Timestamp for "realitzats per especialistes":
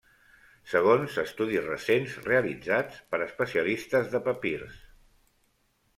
2.29-4.11